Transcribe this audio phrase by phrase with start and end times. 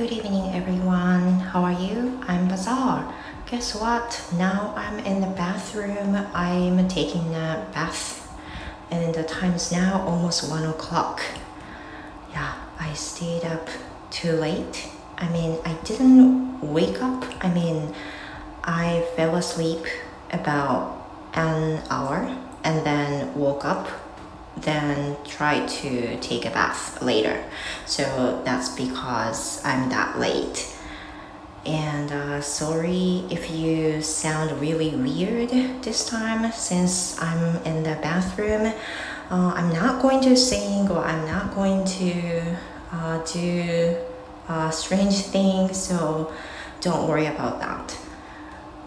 [0.00, 1.40] Good evening, everyone.
[1.40, 2.18] How are you?
[2.26, 3.14] I'm Bazaar.
[3.44, 4.24] Guess what?
[4.38, 6.16] Now I'm in the bathroom.
[6.32, 8.26] I'm taking a bath,
[8.90, 11.20] and the time is now almost one o'clock.
[12.30, 13.68] Yeah, I stayed up
[14.10, 14.88] too late.
[15.18, 17.22] I mean, I didn't wake up.
[17.44, 17.94] I mean,
[18.64, 19.84] I fell asleep
[20.32, 22.24] about an hour
[22.64, 23.86] and then woke up
[24.57, 27.43] then try to take a bath later.
[27.85, 30.71] So that's because I'm that late.
[31.65, 35.49] And uh, sorry if you sound really weird
[35.83, 38.71] this time since I'm in the bathroom.
[39.31, 42.57] Uh, I'm not going to sing or I'm not going to
[42.91, 43.97] uh, do
[44.47, 46.31] uh, strange things, so
[46.81, 47.97] don't worry about that.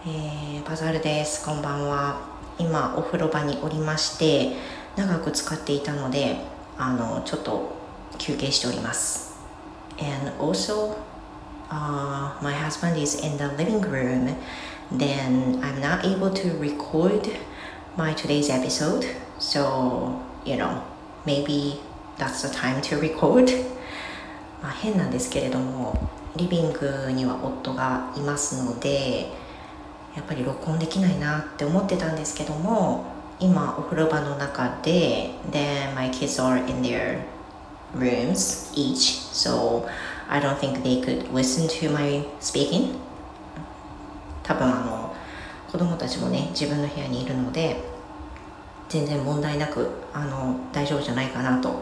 [0.07, 1.45] えー、バザールです。
[1.45, 2.21] こんばんは。
[2.59, 4.57] 今お風呂場におりまして、
[4.96, 6.38] 長く使っていたので
[6.78, 7.76] あのちょっと
[8.18, 9.34] 休憩しております
[10.00, 10.96] and also
[11.70, 14.36] uh, my husband is in the living room
[14.92, 17.30] then I'm not able to record
[17.98, 19.06] my today's episode
[19.40, 20.82] so you know
[21.26, 21.80] maybe
[22.18, 23.50] that's the time to record
[24.62, 29.32] まあ変なんですけれどもリビングには夫がいますので
[30.16, 37.20] やっぱり録音できないなって思ってたんですけども今お風呂場の中で then my kids are in their
[37.96, 39.88] rooms each so
[40.30, 42.96] I don't think they could listen to my speaking.
[44.44, 45.16] 多分あの
[45.72, 47.82] 子供たちもね自分の部屋にいるので
[48.90, 51.82] 全然問題なくあの大丈夫じゃないかなと。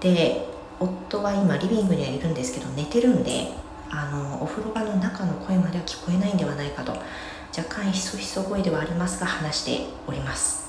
[0.00, 0.46] で
[0.80, 3.48] 夫は今リビングにはいるんですけど寝てるんで
[3.90, 6.92] あのお風呂場の中の声までは聞こえないんではないかと。
[7.56, 10.67] 若干ひそひそ声ではありますが話しております。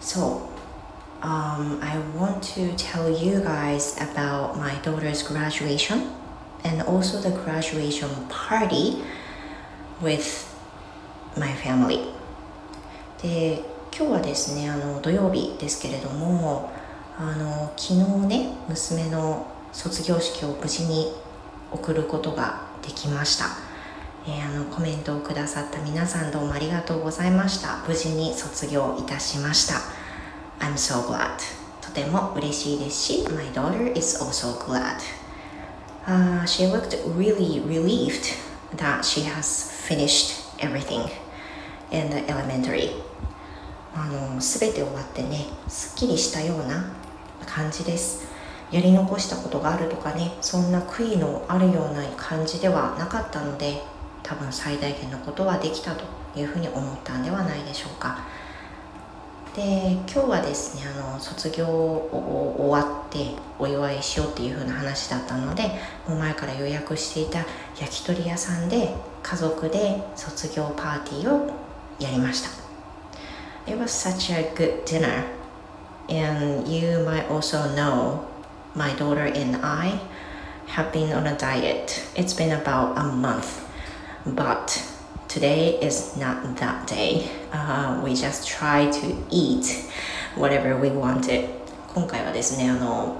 [0.00, 0.48] So,
[1.22, 6.12] um, I want to tell you guys about my daughter's graduation
[6.64, 9.02] and also the graduation party
[10.00, 10.46] with
[11.36, 12.12] my family.
[13.22, 13.62] で
[13.96, 16.70] 今日はですねあの土曜日ですけれども
[17.18, 21.12] あの昨日ね娘の卒業式を無事に
[21.72, 23.46] 送ることができました、
[24.28, 27.84] えー、あのコメントをくださった皆さんどうもありがとうございました。
[27.86, 29.74] 無事に卒業いたしました。
[30.58, 31.36] I'm so glad.
[31.80, 34.96] とても嬉しいですし My daughter is also glad、
[36.06, 38.34] uh, She looked really relieved
[38.76, 41.08] that she has finished everything
[41.92, 43.00] in the elementary.
[43.94, 46.92] あの全て終わってねすっきりしたような
[47.46, 48.26] 感じです。
[48.72, 53.80] やり残したことがあるとかねそんな悔いのあるような感じではなかったので
[54.26, 56.04] 多分最大限のことはできたと
[56.34, 58.18] いうふうに思ったんではないでしょうか。
[59.54, 65.62] で今日はですねあの卒業を終わってお祝いしようっていう風な話だったので
[66.06, 67.38] もう前から予約していた
[67.80, 71.50] 焼き鳥屋さんで家族で卒業パーティーを
[71.98, 72.50] やりました。
[73.70, 75.24] It was such a good dinner.
[76.08, 78.20] And you might also know
[78.74, 79.98] my daughter and I
[80.66, 82.02] have been on a diet.
[82.14, 83.65] It's been about a month.
[84.34, 84.82] But
[85.28, 87.30] today is not that day.
[87.52, 89.86] Uh, we just try to eat
[90.34, 91.48] whatever we wanted.
[91.94, 93.16] 今回はですね、あの、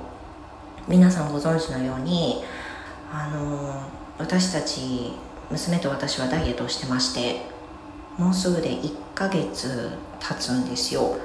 [0.88, 2.44] 皆さんご存知のように、
[3.12, 3.80] あの、
[4.18, 5.12] 私たち、
[5.50, 7.42] 娘と私はダイエットをしてまして、
[8.18, 11.18] もうすぐで1ヶ月経つんですよ。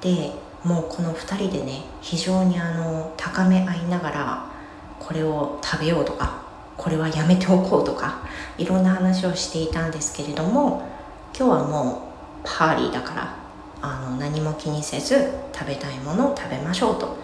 [0.00, 0.32] で、
[0.64, 4.50] もうこの2人でね、非常にあの、高め合いながら、
[4.98, 6.37] これを食べようとか、
[6.78, 8.22] これはやめておこうとか
[8.56, 10.88] いろんな話をしていたんですけれども
[11.36, 12.12] 今日はも
[12.44, 13.36] うパーリーだから
[13.82, 17.18] あの何も気にせず食べたいものを食べましょうと。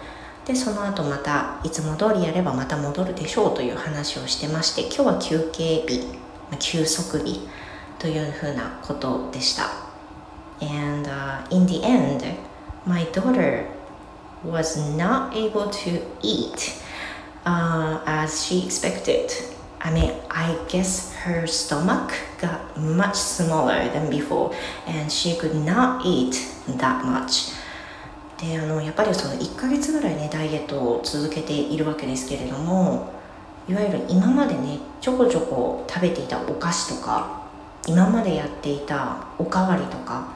[0.45, 6.05] でその後またいつも通りやればまた戻るでしょうという話をしてまして今日は休憩日
[6.59, 7.47] 休息日
[7.97, 9.71] というふうなことでした。
[10.61, 12.23] And、uh, in the end
[12.85, 13.65] my daughter
[14.45, 16.84] was not able to eat
[17.45, 19.31] uh, as she expected.
[19.81, 24.53] I mean, I guess her stomach got much smaller than before,
[24.87, 26.33] and she could not eat
[26.67, 27.53] that much.
[28.37, 33.09] であのやっぱりその1ヶ月ぐらいねダイエットを続けているわけですけれども
[33.67, 37.47] いわゆる今までねちょこちょこ食べていたお菓子とか
[37.87, 40.33] 今までやっていたおかわりとか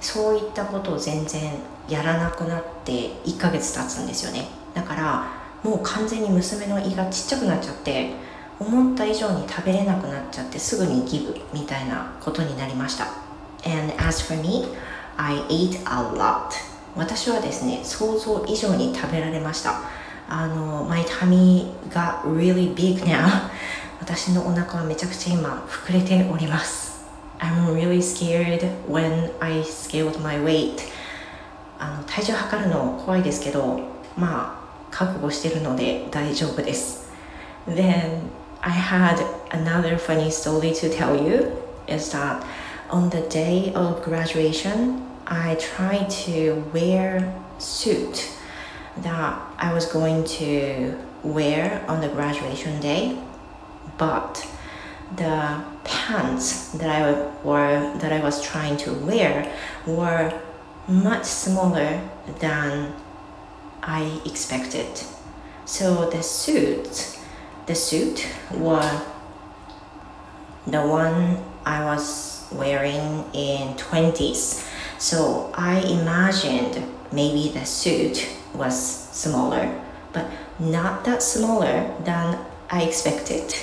[0.00, 1.52] そういったことを全然
[1.88, 8.10] やらなくなって1ヶ月経つんですよねだからもう完全に娘の胃がちっちゃくなっちゃって
[8.60, 13.06] 思った以上に食べれなくなっちゃってすぐにギブみたいなことになりました。
[13.64, 14.66] And as for me,
[15.16, 16.50] I ate a lot.
[16.94, 19.80] 私はですね想像以上に食べられました。
[20.28, 23.26] あの My tummy got really big now
[24.00, 27.04] 私のお腹はめちゃくちゃ今膨れております。
[27.40, 30.78] I'm really scared when I scaled my weight
[31.78, 33.80] あの体重測るの怖いですけど
[34.16, 34.63] まあ
[34.93, 37.09] 覚悟してるので大丈夫です
[37.67, 38.29] Then
[38.61, 41.51] I had another funny story to tell you
[41.87, 42.43] is that
[42.89, 48.31] on the day of graduation I tried to wear suit
[48.97, 53.21] that I was going to wear on the graduation day,
[53.97, 54.47] but
[55.15, 59.51] the pants that I were that I was trying to wear
[59.85, 60.33] were
[60.87, 62.01] much smaller
[62.39, 62.93] than
[63.86, 64.88] I expected.
[65.66, 67.18] So the suit,
[67.66, 69.02] the suit was
[70.66, 74.66] the one I was wearing in 20s.
[74.98, 76.82] So I imagined
[77.12, 78.74] maybe the suit was
[79.12, 79.80] smaller,
[80.12, 82.38] but not that smaller than
[82.70, 83.54] I expected.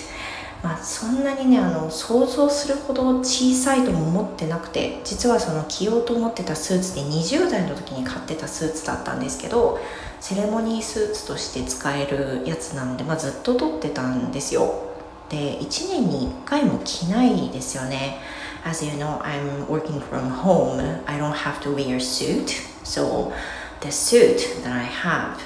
[0.63, 9.79] まあ、そんなにねあの想像するほど小さいとも思ってなくて実はその着ようと思ってたスーツで20代の時に買ってたスーツだったんですけど
[10.19, 14.87] セレモニースーツとして使えるやつなので、まあ、ずっと取ってたんですよ
[15.29, 18.19] で1年に1回も着ないですよね
[18.63, 20.79] As you know, I'm working from home.
[21.07, 22.61] I don't have to wear a suit.
[22.83, 23.33] So
[23.79, 25.41] the suit that I have,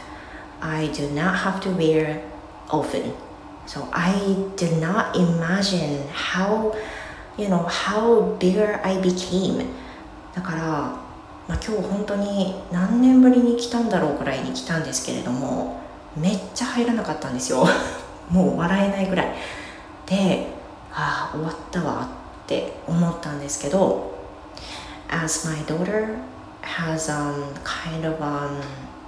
[0.60, 2.22] I do not have to wear
[2.70, 3.14] often.
[3.66, 4.14] So I
[4.56, 6.76] did not imagine how,
[7.38, 9.66] you know, how bigger I became.
[10.36, 10.62] だから、
[11.48, 15.80] まあ、今日本当に何年ぶりに来たんだろうくらいに来たんですけれども
[16.18, 17.66] めっちゃ入らなかったんですよ
[18.30, 19.36] もう笑えないぐらい
[20.06, 20.48] で
[20.92, 22.10] ああ終わったわ
[22.44, 24.14] って思ったんですけど
[25.08, 26.18] As my daughter
[26.62, 28.60] has um, kind of um,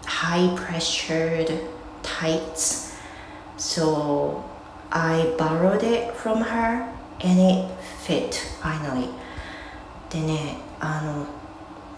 [0.06, 1.52] high pressured
[2.04, 2.87] tights.
[3.58, 4.44] So
[4.92, 6.88] I borrowed it from her
[7.20, 7.68] and it
[8.06, 9.10] fit finally.
[10.10, 11.26] でね、あの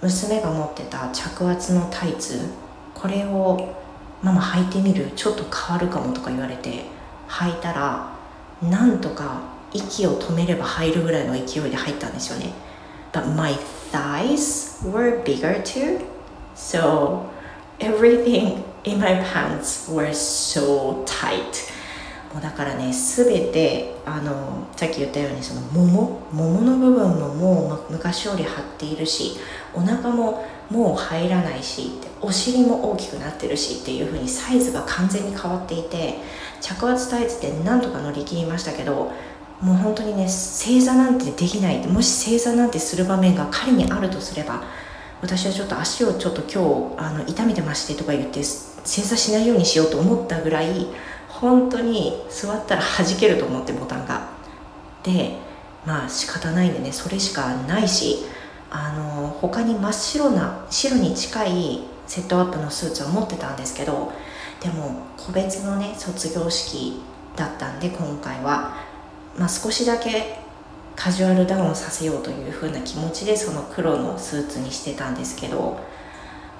[0.02, 2.50] 娘が持ってた着圧のタイツ
[2.96, 3.76] これを
[4.24, 5.12] ママ履いてみる？
[5.16, 6.86] ちょっと変わるかもとか言われて
[7.28, 8.12] 履いたら
[8.62, 9.42] なんとか
[9.74, 12.52] 息を止めれば入るぐらいの勢いで入ったんですよね
[13.12, 13.54] But my
[13.92, 16.02] thighs were bigger too.
[16.56, 17.30] So
[17.80, 21.70] everything in my pants were so tight.
[22.34, 29.38] もうだからね全てあのさっき言ったようにそのももももの部分ももう昔より張っているし
[29.74, 36.20] お腹ももう入らないしお尻も大きくなってるしっていう風にサイズが完全に変わっていて
[36.62, 39.12] 着圧タイツでなんとか乗り切りましたけど
[39.62, 44.64] もう本当にね正座なんてできないもし正座なんてする場面が仮にあるとすれば
[45.22, 48.42] 私はちょっと足をちょっと今日あの痛めてましてとか言って
[48.84, 50.88] 正座しないようにしようと思ったぐらい
[51.28, 54.30] 本当に座ったら弾けると思ってボタンが。
[55.04, 55.38] で
[55.86, 58.26] まあ仕方ないんでねそれしかないし
[58.70, 64.12] あの他に真っ白な白に近いセットアップのスーツを持ってたんですけど
[64.62, 67.02] でも個別のね卒業式
[67.36, 68.90] だったんで今回は。
[69.38, 70.40] まあ、少しだけ
[70.98, 75.80] カジュアルダウンさせようという風な気持ちでその黒のスーツにしてたんですけど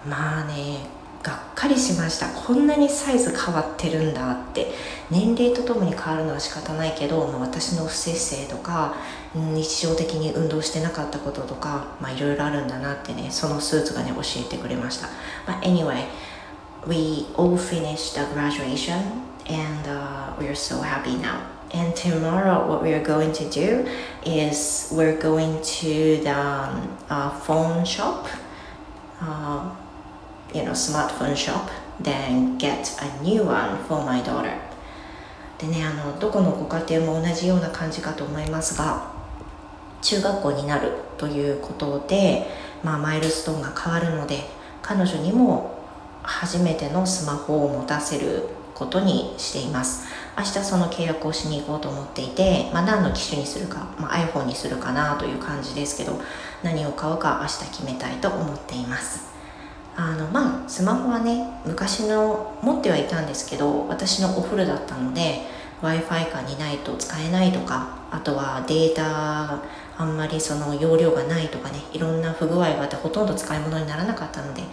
[0.08, 0.78] まあね
[1.22, 4.72] がっかりしましたこんなにサイズ変わってるんだって
[5.12, 8.96] 年齢とともに変わるのは仕方ないけど、まあ、私の不節制とか
[9.34, 15.08] 日常的に運動してなかったこととかいろいろあるんだなってねそのスーツがね教えてくれました、
[15.46, 16.06] まあ、Anyway
[16.88, 18.96] we all finished the graduation
[19.48, 23.88] and、uh, we are so happy now And tomorrow, what we are going to do
[24.26, 28.28] is we're going to the um, uh, phone shop,
[29.22, 29.70] uh,
[30.54, 31.70] you know, smartphone shop,
[32.02, 34.70] then get a new one for my daughter.
[35.60, 39.12] でね、あのどこのご家庭も同じような感じかと思いますが
[40.02, 42.48] 中学校になるということで、
[42.82, 44.40] まあ、マイルストーンが変わるので
[44.82, 45.78] 彼女にも
[46.24, 56.22] 初めてのスマホを持たせることにしています明日その契約をしに行こうと思っていて、まあ、何の機種にするか、まあ、iPhone にするかなという感じですけど
[56.64, 59.28] 何を買うか明日決めたいと思っています
[60.02, 65.42] あのまあスマホはね昔の持ってはいたんですけど私のお風呂だったので
[65.82, 69.62] w i f i かにないと使えないとかあとはデータ
[69.98, 74.64] あんまりその容量がないとかねいろんな不具合があってほとんど使い物にならなかったので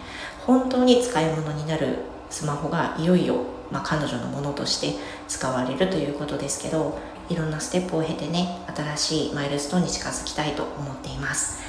[0.47, 1.99] 本当に使い物になる
[2.31, 3.41] スマホがいよいよ、
[3.73, 6.97] まあ、彼女のものとして使われるということですけど
[7.29, 11.66] いろんなステップを経てね新しいマイルストーンに近づきたいと思っています。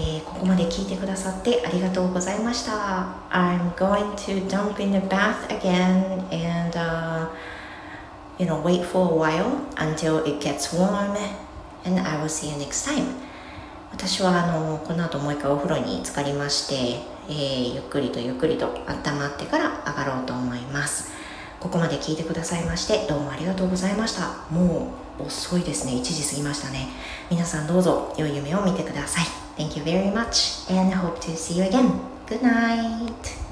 [0.00, 3.16] えー、ここまで聞いてくださってありがとうございました。
[3.30, 7.28] I'm going to dump in the bath again and、uh,
[8.38, 11.16] you know wait for a while until it gets warm
[11.84, 13.06] and I will see you next time.
[13.90, 21.10] 私はあのこの後もう一回お風呂に浸かりまして、えー、ゆっくりとゆっくりと温まってから上がろうと思います。
[21.58, 24.46] ここまで聞いてくださいましてどうもありがとうございました。
[24.54, 25.94] もう遅いですね。
[25.94, 26.86] 1時過ぎましたね。
[27.32, 29.47] 皆さんどうぞ良い夢を見てください。
[29.58, 32.00] Thank you very much and hope to see you again.
[32.26, 33.47] Good night.